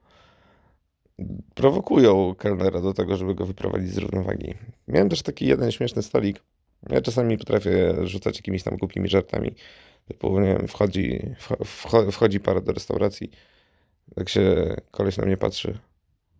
prowokują 1.54 2.34
kelnera 2.34 2.80
do 2.80 2.94
tego, 2.94 3.16
żeby 3.16 3.34
go 3.34 3.46
wyprowadzić 3.46 3.90
z 3.90 3.98
równowagi. 3.98 4.54
Miałem 4.88 5.08
też 5.08 5.22
taki 5.22 5.46
jeden 5.46 5.72
śmieszny 5.72 6.02
stolik. 6.02 6.42
Ja 6.90 7.00
czasami 7.00 7.38
potrafię 7.38 7.94
rzucać 8.06 8.36
jakimiś 8.36 8.62
tam 8.62 8.76
głupimi 8.76 9.08
żartami. 9.08 9.54
Typu, 10.08 10.40
nie 10.40 10.54
wiem, 10.54 10.68
wchodzi, 10.68 11.34
wchodzi 12.12 12.40
para 12.40 12.60
do 12.60 12.72
restauracji, 12.72 13.30
tak 14.14 14.28
się 14.28 14.74
koleś 14.90 15.16
na 15.16 15.26
mnie 15.26 15.36
patrzy. 15.36 15.78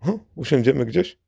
O, 0.01 0.19
usiądziemy 0.37 0.87
gdzieś? 0.87 1.19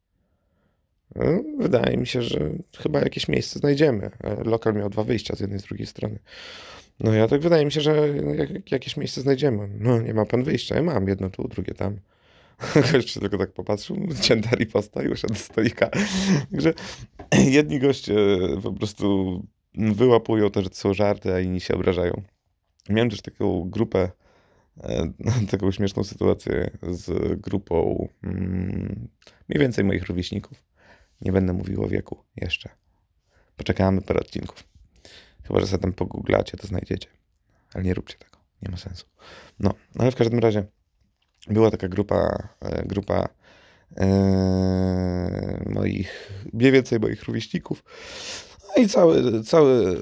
No, 1.14 1.24
wydaje 1.58 1.96
mi 1.96 2.06
się, 2.06 2.22
że 2.22 2.50
chyba 2.78 3.00
jakieś 3.00 3.28
miejsce 3.28 3.58
znajdziemy. 3.58 4.10
E, 4.24 4.44
lokal 4.44 4.74
miał 4.74 4.90
dwa 4.90 5.04
wyjścia 5.04 5.36
z 5.36 5.40
jednej 5.40 5.58
i 5.58 5.62
z 5.62 5.64
drugiej 5.64 5.86
strony. 5.86 6.18
No 7.00 7.12
ja 7.12 7.28
tak 7.28 7.40
wydaje 7.40 7.64
mi 7.64 7.72
się, 7.72 7.80
że 7.80 8.08
jakieś 8.70 8.96
miejsce 8.96 9.20
znajdziemy. 9.20 9.68
No 9.78 10.00
nie 10.00 10.14
ma 10.14 10.26
pan 10.26 10.42
wyjścia. 10.42 10.74
Ja 10.74 10.82
mam 10.82 11.08
jedno 11.08 11.30
tu, 11.30 11.48
drugie 11.48 11.74
tam. 11.74 11.96
Gość 12.92 13.14
tylko 13.14 13.38
tak 13.38 13.52
popatrzył, 13.52 13.96
cięta 14.20 14.50
riposta 14.50 15.02
i 15.02 15.08
usiadł 15.08 15.34
do 15.34 15.40
stolika. 15.40 15.90
Także 16.52 16.74
jedni 17.58 17.78
goście 17.78 18.14
po 18.62 18.72
prostu 18.72 19.46
wyłapują 19.74 20.50
to, 20.50 20.62
że 20.62 20.70
to 20.70 20.76
są 20.76 20.94
żarty, 20.94 21.34
a 21.34 21.40
inni 21.40 21.60
się 21.60 21.74
obrażają. 21.74 22.22
Miałem 22.88 23.10
też 23.10 23.22
taką 23.22 23.70
grupę, 23.70 24.10
e, 24.82 25.12
taką 25.50 25.72
śmieszną 25.72 26.04
sytuację 26.04 26.70
z 26.82 27.40
grupą 27.40 28.08
mm, 28.22 29.08
mniej 29.48 29.60
więcej 29.60 29.84
moich 29.84 30.06
rówieśników. 30.06 30.64
Nie 31.20 31.32
będę 31.32 31.52
mówił 31.52 31.84
o 31.84 31.88
wieku 31.88 32.24
jeszcze. 32.36 32.68
Poczekamy 33.56 34.02
parę 34.02 34.20
odcinków. 34.20 34.64
Chyba, 35.44 35.60
że 35.60 35.78
tam 35.78 35.92
pogooglacie, 35.92 36.56
to 36.56 36.66
znajdziecie. 36.66 37.08
Ale 37.74 37.84
nie 37.84 37.94
róbcie 37.94 38.18
tego. 38.18 38.38
Nie 38.62 38.70
ma 38.70 38.76
sensu. 38.76 39.06
No, 39.60 39.74
ale 39.98 40.10
w 40.10 40.16
każdym 40.16 40.38
razie 40.38 40.66
była 41.50 41.70
taka 41.70 41.88
grupa, 41.88 42.48
e, 42.60 42.86
grupa 42.86 43.28
e, 43.96 45.64
moich, 45.66 46.32
mniej 46.52 46.72
więcej 46.72 47.00
moich 47.00 47.22
rówieśników. 47.22 47.84
No 48.68 48.82
i 48.82 48.88
cały, 48.88 49.44
cały 49.44 49.96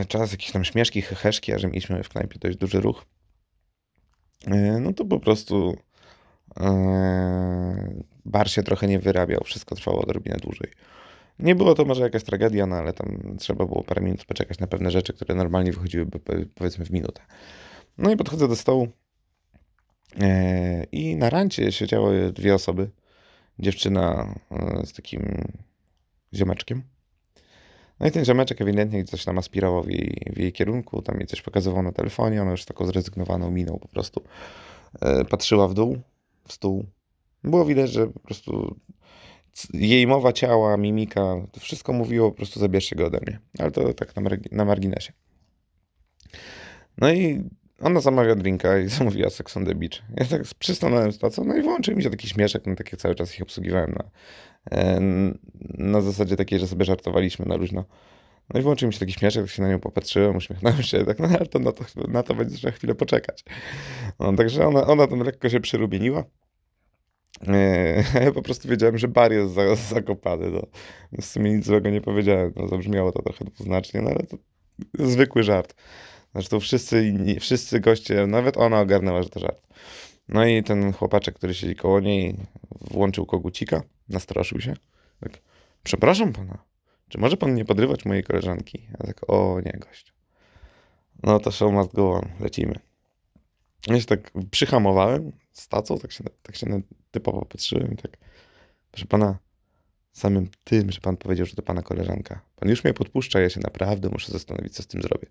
e, 0.00 0.04
czas 0.04 0.32
jakieś 0.32 0.50
tam 0.50 0.64
śmieszki, 0.64 1.02
heheszki, 1.02 1.52
a 1.52 1.58
że 1.58 1.68
mieliśmy 1.68 2.02
w 2.02 2.08
knajpie 2.08 2.38
dość 2.38 2.56
duży 2.56 2.80
ruch. 2.80 3.04
No 4.80 4.92
to 4.92 5.04
po 5.04 5.20
prostu 5.20 5.76
bar 8.24 8.50
się 8.50 8.62
trochę 8.62 8.86
nie 8.86 8.98
wyrabiał, 8.98 9.40
wszystko 9.44 9.74
trwało 9.74 10.02
odrobinę 10.02 10.36
dłużej. 10.36 10.70
Nie 11.38 11.54
było 11.54 11.74
to 11.74 11.84
może 11.84 12.02
jakaś 12.02 12.22
tragedia, 12.22 12.66
no 12.66 12.76
ale 12.76 12.92
tam 12.92 13.36
trzeba 13.38 13.66
było 13.66 13.82
parę 13.82 14.02
minut 14.02 14.24
poczekać 14.24 14.58
na 14.58 14.66
pewne 14.66 14.90
rzeczy, 14.90 15.12
które 15.12 15.34
normalnie 15.34 15.72
wychodziłyby 15.72 16.18
powiedzmy 16.54 16.84
w 16.84 16.90
minutę. 16.90 17.22
No 17.98 18.10
i 18.10 18.16
podchodzę 18.16 18.48
do 18.48 18.56
stołu 18.56 18.88
i 20.92 21.16
na 21.16 21.30
rancie 21.30 21.72
siedziały 21.72 22.32
dwie 22.32 22.54
osoby. 22.54 22.90
Dziewczyna 23.58 24.34
z 24.84 24.92
takim 24.92 25.48
ziomeczkiem 26.34 26.82
no 28.02 28.08
i 28.08 28.10
ten 28.10 28.24
ziomeczek 28.24 28.60
ewidentnie 28.60 29.04
coś 29.04 29.24
tam 29.24 29.38
aspirował 29.38 29.82
w 29.82 29.90
jej, 29.90 30.32
w 30.36 30.38
jej 30.38 30.52
kierunku, 30.52 31.02
tam 31.02 31.18
jej 31.18 31.26
coś 31.26 31.42
pokazywał 31.42 31.82
na 31.82 31.92
telefonie, 31.92 32.42
ona 32.42 32.50
już 32.50 32.64
taką 32.64 32.86
zrezygnowaną 32.86 33.50
miną 33.50 33.78
po 33.78 33.88
prostu 33.88 34.22
e, 35.00 35.24
patrzyła 35.24 35.68
w 35.68 35.74
dół, 35.74 35.98
w 36.48 36.52
stół. 36.52 36.84
Było 37.44 37.64
widać, 37.64 37.92
że 37.92 38.06
po 38.06 38.20
prostu 38.20 38.76
jej 39.74 40.06
mowa 40.06 40.32
ciała, 40.32 40.76
mimika, 40.76 41.46
to 41.52 41.60
wszystko 41.60 41.92
mówiło 41.92 42.30
po 42.30 42.36
prostu 42.36 42.60
zabierzcie 42.60 42.96
go 42.96 43.06
ode 43.06 43.18
mnie. 43.26 43.38
Ale 43.58 43.70
to 43.70 43.94
tak 43.94 44.16
na, 44.16 44.22
na 44.52 44.64
marginesie. 44.64 45.12
No 46.98 47.12
i 47.12 47.44
ona 47.82 48.00
zamawia 48.00 48.34
drinka 48.34 48.78
i 48.78 48.88
zamówiła 48.98 49.30
Sex 49.30 49.56
on 49.56 49.66
the 49.66 49.74
Beach. 49.74 50.02
Ja 50.16 50.26
tak 50.26 50.42
przystanąłem 50.58 51.12
z 51.12 51.18
tacą, 51.18 51.44
no 51.44 51.56
i 51.56 51.62
włączył 51.62 51.96
mi 51.96 52.02
się 52.02 52.10
taki 52.10 52.28
śmieszek, 52.28 52.66
no 52.66 52.74
tak 52.74 52.92
jak 52.92 53.00
cały 53.00 53.14
czas 53.14 53.34
ich 53.34 53.42
obsługiwałem 53.42 53.92
na, 53.92 54.04
e, 54.78 55.00
na 55.78 56.00
zasadzie 56.00 56.36
takiej, 56.36 56.58
że 56.58 56.66
sobie 56.66 56.84
żartowaliśmy 56.84 57.46
na 57.46 57.56
luźno. 57.56 57.84
No 58.54 58.60
i 58.60 58.62
włączył 58.62 58.86
mi 58.86 58.92
się 58.92 59.00
taki 59.00 59.12
śmieszek, 59.12 59.42
tak 59.42 59.50
się 59.50 59.62
na 59.62 59.68
nią 59.68 59.80
popatrzyłem, 59.80 60.36
uśmiechnąłem 60.36 60.82
się, 60.82 61.04
tak, 61.04 61.18
no 61.18 61.28
ale 61.28 61.46
to 61.46 61.58
na 61.58 61.72
to, 61.72 61.84
na 62.08 62.22
to 62.22 62.34
będzie 62.34 62.56
trzeba 62.56 62.72
chwilę 62.72 62.94
poczekać. 62.94 63.44
No, 64.20 64.32
także 64.32 64.66
ona, 64.66 64.86
ona 64.86 65.06
tam 65.06 65.20
lekko 65.20 65.48
się 65.48 65.60
przyrumieniła. 65.60 66.24
E, 67.48 68.04
ja 68.24 68.32
po 68.38 68.42
prostu 68.42 68.68
wiedziałem, 68.68 68.98
że 68.98 69.08
bar 69.08 69.32
jest 69.32 69.54
zakopany, 69.88 70.50
no. 70.50 70.62
w 71.20 71.24
sumie 71.24 71.52
nic 71.52 71.66
złego 71.66 71.90
nie 71.90 72.00
powiedziałem, 72.00 72.52
no, 72.56 72.68
zabrzmiało 72.68 73.12
to 73.12 73.22
trochę 73.22 73.44
dwuznacznie, 73.44 74.00
no 74.02 74.10
ale 74.10 74.22
to 74.22 74.36
zwykły 74.98 75.42
żart. 75.42 75.74
Zresztą 76.34 76.60
wszyscy 76.60 77.06
inni, 77.06 77.40
wszyscy 77.40 77.80
goście, 77.80 78.26
nawet 78.26 78.56
ona 78.56 78.80
ogarnęła, 78.80 79.22
że 79.22 79.28
to 79.28 79.40
żart. 79.40 79.66
No 80.28 80.46
i 80.46 80.62
ten 80.62 80.92
chłopaczek, 80.92 81.34
który 81.34 81.54
siedzi 81.54 81.76
koło 81.76 82.00
niej, 82.00 82.36
włączył 82.80 83.26
kogucika, 83.26 83.82
nastraszył 84.08 84.60
się. 84.60 84.74
Tak, 85.20 85.32
przepraszam 85.82 86.32
pana, 86.32 86.58
czy 87.08 87.18
może 87.18 87.36
pan 87.36 87.54
nie 87.54 87.64
podrywać 87.64 88.04
mojej 88.04 88.24
koleżanki? 88.24 88.86
Ja 88.90 89.06
tak, 89.06 89.30
o 89.30 89.60
nie, 89.64 89.72
gość. 89.72 90.12
No 91.22 91.40
to 91.40 91.50
show 91.50 91.72
must 91.72 91.94
go 91.94 92.12
on, 92.12 92.28
lecimy. 92.40 92.74
Ja 93.86 94.00
się 94.00 94.06
tak 94.06 94.30
przyhamowałem 94.50 95.32
z 95.52 95.68
tacą, 95.68 95.98
tak 95.98 96.12
się, 96.12 96.24
tak 96.42 96.56
się 96.56 96.82
typowo 97.10 97.44
patrzyłem 97.44 97.96
tak, 97.96 98.16
proszę 98.90 99.06
pana, 99.06 99.38
samym 100.12 100.48
tym, 100.64 100.92
że 100.92 101.00
pan 101.00 101.16
powiedział, 101.16 101.46
że 101.46 101.56
to 101.56 101.62
pana 101.62 101.82
koleżanka. 101.82 102.40
Pan 102.56 102.68
już 102.68 102.84
mnie 102.84 102.94
podpuszcza, 102.94 103.40
ja 103.40 103.50
się 103.50 103.60
naprawdę 103.60 104.08
muszę 104.08 104.32
zastanowić, 104.32 104.74
co 104.74 104.82
z 104.82 104.86
tym 104.86 105.02
zrobię. 105.02 105.26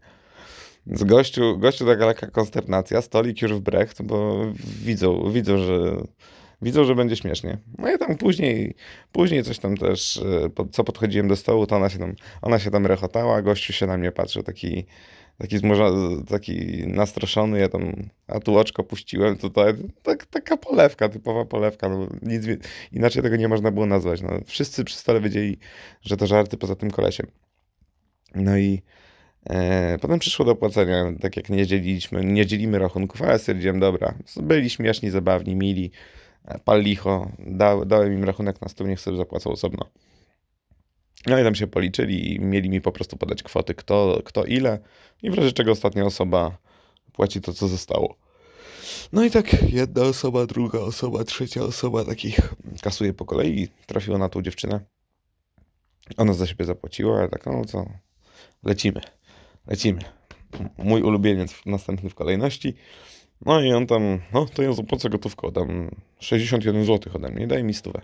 Z 0.87 1.03
gościu, 1.03 1.57
gościu 1.57 1.85
taka 1.85 2.05
lekka 2.05 2.27
konsternacja, 2.27 3.01
stolik 3.01 3.41
już 3.41 3.53
w 3.53 3.59
brecht, 3.59 4.01
bo 4.01 4.45
widzą, 4.83 5.31
widzą, 5.31 5.57
że 5.57 6.03
widzą, 6.61 6.83
że 6.83 6.95
będzie 6.95 7.15
śmiesznie. 7.15 7.57
No 7.77 7.95
i 7.95 7.97
tam 7.97 8.17
później, 8.17 8.75
później 9.11 9.43
coś 9.43 9.59
tam 9.59 9.77
też, 9.77 10.17
e, 10.17 10.49
co 10.71 10.83
podchodziłem 10.83 11.27
do 11.27 11.35
stołu, 11.35 11.67
to 11.67 11.75
ona 11.75 11.89
się 11.89 11.99
tam, 11.99 12.15
ona 12.41 12.59
się 12.59 12.71
tam 12.71 12.85
rechotała, 12.85 13.41
gościu 13.41 13.73
się 13.73 13.87
na 13.87 13.97
mnie 13.97 14.11
patrzył, 14.11 14.43
taki, 14.43 14.85
taki, 15.37 15.57
zmurza, 15.57 15.89
taki 16.29 16.87
nastroszony, 16.87 17.59
ja 17.59 17.69
tam, 17.69 18.09
a 18.27 18.39
tu 18.39 18.57
oczko 18.57 18.83
puściłem, 18.83 19.37
tutaj, 19.37 19.73
tak, 20.03 20.25
taka 20.25 20.57
polewka, 20.57 21.09
typowa 21.09 21.45
polewka, 21.45 21.89
no, 21.89 22.07
nic, 22.21 22.43
inaczej 22.91 23.23
tego 23.23 23.35
nie 23.35 23.47
można 23.47 23.71
było 23.71 23.85
nazwać. 23.85 24.21
No, 24.21 24.29
wszyscy 24.45 24.83
przy 24.83 24.97
stole 24.97 25.21
wiedzieli, 25.21 25.57
że 26.01 26.17
to 26.17 26.27
żarty 26.27 26.57
poza 26.57 26.75
tym 26.75 26.91
kolesiem. 26.91 27.27
No 28.35 28.57
i 28.57 28.81
potem 30.01 30.19
przyszło 30.19 30.45
do 30.45 30.55
płacenia, 30.55 31.05
tak 31.21 31.37
jak 31.37 31.49
nie 31.49 31.67
dzieliliśmy, 31.67 32.25
nie 32.25 32.45
dzielimy 32.45 32.79
rachunków, 32.79 33.21
ale 33.21 33.39
stwierdziłem, 33.39 33.79
dobra, 33.79 34.13
byli 34.41 34.69
śmieszni, 34.69 35.09
zabawni, 35.09 35.55
mili, 35.55 35.91
e, 36.45 36.59
pal 36.59 36.81
licho, 36.81 37.31
da, 37.39 37.85
dałem 37.85 38.13
im 38.13 38.23
rachunek 38.23 38.61
na 38.61 38.67
stół, 38.67 38.87
niech 38.87 38.99
sobie 38.99 39.17
zapłacą 39.17 39.51
osobno. 39.51 39.85
No 41.27 41.39
i 41.39 41.43
tam 41.43 41.55
się 41.55 41.67
policzyli 41.67 42.33
i 42.35 42.39
mieli 42.39 42.69
mi 42.69 42.81
po 42.81 42.91
prostu 42.91 43.17
podać 43.17 43.43
kwoty, 43.43 43.75
kto, 43.75 44.21
kto 44.25 44.45
ile 44.45 44.79
i 45.23 45.31
w 45.31 45.33
razie 45.33 45.51
czego 45.51 45.71
ostatnia 45.71 46.05
osoba 46.05 46.57
płaci 47.13 47.41
to, 47.41 47.53
co 47.53 47.67
zostało. 47.67 48.15
No 49.13 49.23
i 49.23 49.31
tak 49.31 49.71
jedna 49.71 50.03
osoba, 50.03 50.45
druga 50.45 50.79
osoba, 50.79 51.23
trzecia 51.23 51.63
osoba 51.63 52.05
takich 52.05 52.39
kasuje 52.81 53.13
po 53.13 53.25
kolei, 53.25 53.67
trafiło 53.85 54.17
na 54.17 54.29
tą 54.29 54.41
dziewczynę. 54.41 54.79
Ona 56.17 56.33
za 56.33 56.47
siebie 56.47 56.65
zapłaciła, 56.65 57.19
ale 57.19 57.29
tak, 57.29 57.45
no 57.45 57.65
co, 57.65 57.85
lecimy 58.63 59.01
lecimy. 59.67 60.01
Mój 60.77 61.01
ulubieniec 61.01 61.61
następny 61.65 62.09
w 62.09 62.15
kolejności. 62.15 62.73
No 63.45 63.61
i 63.61 63.73
on 63.73 63.87
tam, 63.87 64.19
no 64.33 64.45
to 64.45 64.63
ja 64.63 64.73
zapłacę 64.73 65.09
gotówką, 65.09 65.51
tam 65.51 65.89
61 66.19 66.85
zł 66.85 67.13
ode 67.15 67.29
mnie, 67.29 67.47
daj 67.47 67.63
mi 67.63 67.73
stówę. 67.73 68.01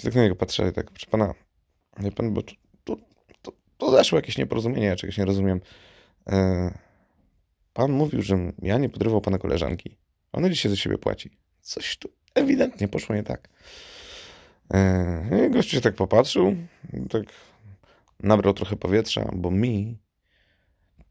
I 0.00 0.02
tak 0.02 0.14
na 0.14 0.22
niego 0.22 0.36
patrzę 0.36 0.72
tak, 0.72 0.90
proszę 0.90 1.06
pana, 1.10 1.34
wie 1.98 2.12
pan, 2.12 2.34
bo 2.34 2.42
to, 2.42 2.96
to, 3.42 3.52
to 3.78 3.90
zaszło 3.90 4.18
jakieś 4.18 4.38
nieporozumienie, 4.38 4.86
ja 4.86 4.96
czegoś 4.96 5.18
nie 5.18 5.24
rozumiem. 5.24 5.60
E, 6.28 6.78
pan 7.72 7.92
mówił, 7.92 8.22
że 8.22 8.52
ja 8.62 8.78
nie 8.78 8.88
podrywał 8.88 9.20
pana 9.20 9.38
koleżanki. 9.38 9.96
Ona 10.32 10.48
dzisiaj 10.48 10.70
za 10.70 10.76
siebie 10.76 10.98
płaci. 10.98 11.30
Coś 11.60 11.96
tu 11.96 12.08
ewidentnie 12.34 12.88
poszło 12.88 13.14
nie 13.14 13.22
tak. 13.22 13.48
E, 14.74 15.50
gościu 15.50 15.76
się 15.76 15.80
tak 15.80 15.94
popatrzył, 15.94 16.56
tak 17.10 17.22
nabrał 18.20 18.54
trochę 18.54 18.76
powietrza, 18.76 19.30
bo 19.34 19.50
mi 19.50 19.98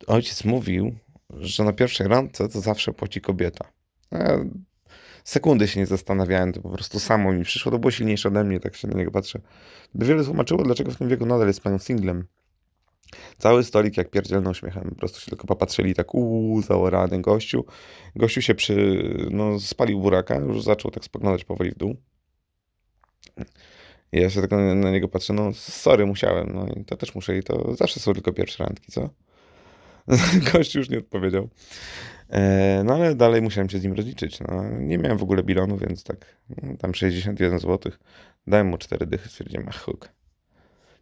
ojciec 0.08 0.46
mówił, 0.46 0.96
że 1.30 1.64
na 1.64 1.74
pierwszej 1.74 2.08
randce 2.08 2.50
to 2.50 2.62
zawsze 2.62 2.94
płaci 2.94 3.22
kobieta. 3.22 3.66
Ja 4.12 4.40
sekundy 5.24 5.68
się 5.68 5.80
nie 5.80 5.86
zastanawiałem, 5.86 6.54
to 6.54 6.62
po 6.62 6.70
prostu 6.70 7.00
samo 7.00 7.34
mi 7.34 7.44
przyszło, 7.44 7.72
to 7.72 7.80
było 7.80 7.92
silniejsze 7.92 8.30
ode 8.30 8.44
mnie, 8.44 8.60
tak 8.60 8.76
się 8.76 8.88
na 8.88 8.98
niego 8.98 9.12
patrzę. 9.12 9.40
By 9.94 10.06
wiele 10.06 10.24
tłumaczyło, 10.24 10.64
dlaczego 10.64 10.92
w 10.92 10.98
tym 10.98 11.10
wieku 11.10 11.26
nadal 11.26 11.48
jest 11.48 11.62
panią 11.62 11.80
singlem. 11.80 12.28
Cały 13.38 13.64
stolik 13.64 13.98
jak 13.98 14.10
pierdzielną 14.10 14.54
śmiechem. 14.54 14.90
Po 14.90 14.96
prostu 14.96 15.20
się 15.20 15.30
tylko 15.30 15.48
popatrzyli 15.48 15.96
tak 15.96 16.16
uuu, 16.16 16.62
zaorany 16.62 17.22
gościu. 17.22 17.66
Gościu 18.16 18.42
się 18.42 18.56
przy, 18.56 19.04
no 19.32 19.60
spalił 19.60 20.00
buraka, 20.00 20.36
już 20.36 20.64
zaczął 20.64 20.92
tak 20.92 21.06
spoglądać 21.06 21.44
powoli 21.44 21.72
w 21.72 21.78
dół. 21.78 21.96
Ja 24.12 24.30
się 24.30 24.42
na, 24.52 24.76
na 24.76 24.92
niego 24.92 25.08
patrzę, 25.08 25.34
no 25.34 25.54
sorry, 25.54 26.06
musiałem, 26.06 26.52
no 26.54 26.68
i 26.68 26.86
to 26.86 26.98
też 26.98 27.16
muszę 27.16 27.38
i 27.38 27.44
to 27.44 27.76
zawsze 27.76 28.00
są 28.00 28.14
tylko 28.14 28.34
pierwsze 28.34 28.64
randki, 28.64 28.92
co? 28.92 29.10
Gość 30.54 30.76
już 30.76 30.90
nie 30.90 30.98
odpowiedział. 30.98 31.50
E, 32.30 32.82
no 32.86 32.94
ale 32.94 33.16
dalej 33.16 33.42
musiałem 33.42 33.70
się 33.70 33.80
z 33.80 33.84
nim 33.84 33.94
rozliczyć. 33.94 34.40
No, 34.40 34.64
nie 34.70 34.98
miałem 34.98 35.18
w 35.18 35.24
ogóle 35.24 35.44
bilonu, 35.44 35.78
więc 35.78 36.04
tak, 36.04 36.26
no, 36.50 36.78
tam 36.78 36.96
61 36.96 37.60
zł. 37.60 37.92
Dałem 38.48 38.68
mu 38.68 38.78
4 38.78 39.06
dychy, 39.06 39.30
stwierdziłem, 39.30 39.66
ach 39.70 39.84
huk. 39.84 40.10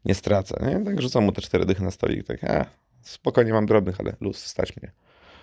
Nie 0.06 0.16
stracę. 0.16 0.66
Nie? 0.68 0.86
Tak 0.86 1.02
rzucam 1.02 1.24
mu 1.24 1.32
te 1.32 1.42
4 1.42 1.66
dychy 1.66 1.84
na 1.84 1.92
stolik. 1.92 2.28
Tak, 2.28 2.44
a, 2.44 2.66
spokojnie 3.02 3.54
mam 3.54 3.66
drobnych, 3.66 4.00
ale 4.00 4.16
luz, 4.22 4.46
stać 4.46 4.78
mnie. 4.78 4.92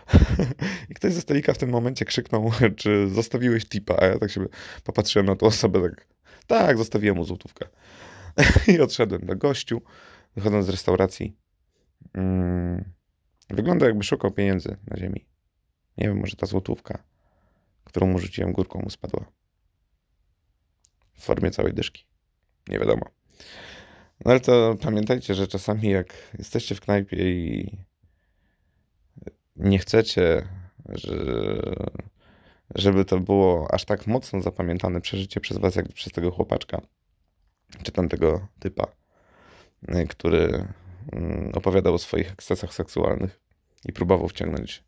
I 0.90 0.94
ktoś 0.94 1.12
ze 1.12 1.20
stolika 1.20 1.52
w 1.52 1.58
tym 1.58 1.70
momencie 1.70 2.04
krzyknął, 2.04 2.50
czy 2.76 3.08
zostawiłeś 3.08 3.68
tipa, 3.68 3.96
a 3.98 4.04
ja 4.06 4.18
tak 4.18 4.30
się 4.30 4.46
popatrzyłem 4.84 5.26
na 5.26 5.36
tą 5.36 5.46
osobę, 5.46 5.82
tak, 5.82 6.06
tak, 6.46 6.78
zostawiłem 6.78 7.16
mu 7.16 7.24
złotówkę. 7.24 7.66
I 8.68 8.80
odszedłem 8.80 9.26
do 9.26 9.36
gościu, 9.36 9.82
wychodząc 10.36 10.66
z 10.66 10.68
restauracji. 10.68 11.36
Mm, 12.14 12.95
wygląda 13.48 13.86
jakby 13.86 14.04
szukał 14.04 14.30
pieniędzy 14.30 14.76
na 14.86 14.96
ziemi. 14.96 15.26
Nie 15.98 16.08
wiem, 16.08 16.20
może 16.20 16.36
ta 16.36 16.46
złotówka, 16.46 17.04
którą 17.84 18.06
mu 18.06 18.18
rzuciłem 18.18 18.52
górką, 18.52 18.80
mu 18.80 18.90
spadła. 18.90 19.24
W 21.14 21.22
formie 21.24 21.50
całej 21.50 21.74
dyszki. 21.74 22.06
Nie 22.68 22.78
wiadomo. 22.78 23.06
No 24.24 24.30
ale 24.30 24.40
to 24.40 24.76
pamiętajcie, 24.82 25.34
że 25.34 25.46
czasami 25.46 25.90
jak 25.90 26.14
jesteście 26.38 26.74
w 26.74 26.80
knajpie 26.80 27.16
i 27.16 27.78
nie 29.56 29.78
chcecie, 29.78 30.48
że, 30.88 31.16
żeby 32.74 33.04
to 33.04 33.20
było 33.20 33.74
aż 33.74 33.84
tak 33.84 34.06
mocno 34.06 34.42
zapamiętane 34.42 35.00
przeżycie 35.00 35.40
przez 35.40 35.58
was, 35.58 35.76
jak 35.76 35.88
przez 35.88 36.12
tego 36.12 36.30
chłopaczka, 36.30 36.80
czy 37.82 37.92
tamtego 37.92 38.48
typa, 38.58 38.86
który 40.08 40.44
mm, 40.44 40.72
opowiadał 41.54 41.94
o 41.94 41.98
swoich 41.98 42.32
ekscesach 42.32 42.74
seksualnych 42.74 43.40
i 43.84 43.92
próbował 43.92 44.28
wciągnąć 44.28 44.84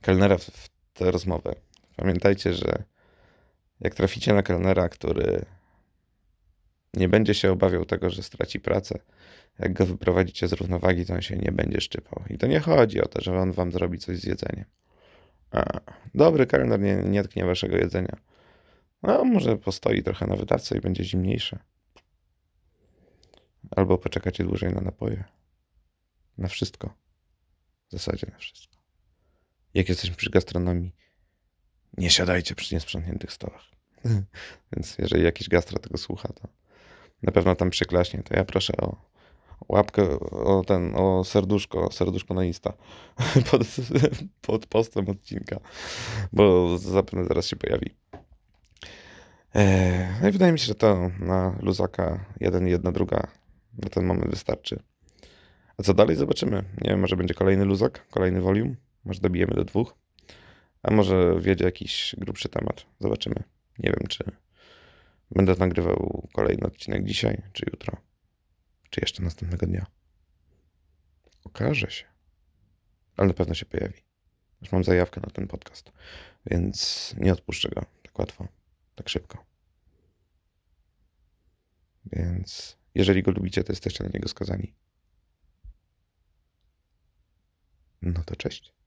kelnera 0.00 0.38
w 0.38 0.68
tę 0.94 1.10
rozmowę. 1.10 1.54
Pamiętajcie, 1.96 2.54
że 2.54 2.82
jak 3.80 3.94
traficie 3.94 4.34
na 4.34 4.42
kelnera, 4.42 4.88
który 4.88 5.44
nie 6.94 7.08
będzie 7.08 7.34
się 7.34 7.52
obawiał 7.52 7.84
tego, 7.84 8.10
że 8.10 8.22
straci 8.22 8.60
pracę, 8.60 8.98
jak 9.58 9.72
go 9.72 9.86
wyprowadzicie 9.86 10.48
z 10.48 10.52
równowagi, 10.52 11.06
to 11.06 11.14
on 11.14 11.22
się 11.22 11.36
nie 11.36 11.52
będzie 11.52 11.80
szczypał. 11.80 12.24
I 12.30 12.38
to 12.38 12.46
nie 12.46 12.60
chodzi 12.60 13.00
o 13.00 13.08
to, 13.08 13.20
że 13.20 13.38
on 13.38 13.52
wam 13.52 13.72
zrobi 13.72 13.98
coś 13.98 14.18
z 14.18 14.24
jedzeniem. 14.24 14.64
A, 15.50 15.80
dobry 16.14 16.46
kelner 16.46 16.80
nie, 16.80 16.96
nie 16.96 17.22
tknie 17.22 17.44
waszego 17.44 17.76
jedzenia. 17.76 18.16
No, 19.02 19.24
może 19.24 19.56
postoi 19.56 20.02
trochę 20.02 20.26
na 20.26 20.36
wydawce 20.36 20.78
i 20.78 20.80
będzie 20.80 21.04
zimniejsze. 21.04 21.58
Albo 23.76 23.98
poczekacie 23.98 24.44
dłużej 24.44 24.72
na 24.72 24.80
napoje. 24.80 25.24
Na 26.38 26.48
wszystko. 26.48 26.94
W 27.88 27.92
zasadzie 27.92 28.26
na 28.32 28.38
wszystko 28.38 28.78
jak 29.74 29.88
jesteśmy 29.88 30.16
przy 30.16 30.30
gastronomii, 30.30 30.94
nie 31.96 32.10
siadajcie 32.10 32.54
przy 32.54 32.74
niesprzątniętych 32.74 33.32
stołach. 33.32 33.64
Więc 34.72 34.98
jeżeli 34.98 35.24
jakiś 35.24 35.48
gastro 35.48 35.78
tego 35.78 35.98
słucha, 35.98 36.28
to 36.28 36.48
na 37.22 37.32
pewno 37.32 37.54
tam 37.54 37.70
przyklaśnie. 37.70 38.22
To 38.22 38.36
ja 38.36 38.44
proszę 38.44 38.72
o 38.76 38.96
łapkę, 39.68 40.20
o 40.20 40.64
ten, 40.66 40.96
o 40.96 41.24
serduszko, 41.24 41.92
serduszko 41.92 42.34
na 42.34 42.44
Insta 42.44 42.72
pod, 43.50 43.62
pod 44.40 44.66
postem 44.66 45.08
odcinka, 45.08 45.60
bo 46.32 46.78
zapewne 46.78 47.24
zaraz 47.24 47.46
się 47.46 47.56
pojawi. 47.56 47.96
Eee, 49.54 50.08
no 50.22 50.28
i 50.28 50.32
wydaje 50.32 50.52
mi 50.52 50.58
się, 50.58 50.66
że 50.66 50.74
to 50.74 51.10
na 51.20 51.58
luzaka 51.62 52.24
jeden 52.40 52.66
jedna 52.66 52.92
druga 52.92 53.28
na 53.78 53.88
ten 53.88 54.06
moment 54.06 54.30
wystarczy. 54.30 54.82
A 55.78 55.82
co 55.82 55.94
dalej 55.94 56.16
zobaczymy. 56.16 56.64
Nie 56.80 56.90
wiem, 56.90 57.00
może 57.00 57.16
będzie 57.16 57.34
kolejny 57.34 57.64
luzak, 57.64 58.08
kolejny 58.08 58.40
volume. 58.40 58.74
Może 59.04 59.20
dobijemy 59.20 59.54
do 59.54 59.64
dwóch. 59.64 59.94
A 60.82 60.90
może 60.90 61.40
wiedzie 61.40 61.64
jakiś 61.64 62.14
grubszy 62.18 62.48
temat. 62.48 62.86
Zobaczymy. 63.00 63.42
Nie 63.78 63.90
wiem, 63.90 64.06
czy 64.08 64.24
będę 65.30 65.54
nagrywał 65.54 66.28
kolejny 66.32 66.66
odcinek 66.66 67.04
dzisiaj, 67.04 67.42
czy 67.52 67.64
jutro, 67.72 67.96
czy 68.90 69.00
jeszcze 69.00 69.22
następnego 69.22 69.66
dnia. 69.66 69.86
Okaże 71.44 71.90
się. 71.90 72.04
Ale 73.16 73.28
na 73.28 73.34
pewno 73.34 73.54
się 73.54 73.66
pojawi. 73.66 74.02
Już 74.62 74.72
mam 74.72 74.84
zajawkę 74.84 75.20
na 75.20 75.30
ten 75.30 75.46
podcast, 75.46 75.92
więc 76.46 77.14
nie 77.18 77.32
odpuszczę 77.32 77.68
go 77.68 77.84
tak 78.02 78.18
łatwo, 78.18 78.48
tak 78.94 79.08
szybko. 79.08 79.44
Więc 82.12 82.78
jeżeli 82.94 83.22
go 83.22 83.30
lubicie, 83.30 83.64
to 83.64 83.72
jesteście 83.72 84.04
na 84.04 84.10
niego 84.14 84.28
skazani. 84.28 84.74
No 88.02 88.24
to 88.24 88.36
cześć. 88.36 88.77